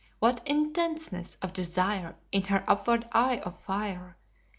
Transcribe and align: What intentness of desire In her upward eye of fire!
What 0.17 0.41
intentness 0.47 1.35
of 1.43 1.53
desire 1.53 2.15
In 2.31 2.41
her 2.45 2.63
upward 2.67 3.07
eye 3.13 3.37
of 3.45 3.55
fire! 3.59 4.17